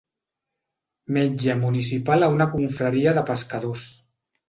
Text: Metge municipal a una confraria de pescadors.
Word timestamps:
Metge 1.19 1.57
municipal 1.61 2.29
a 2.29 2.33
una 2.39 2.51
confraria 2.57 3.17
de 3.21 3.29
pescadors. 3.33 3.89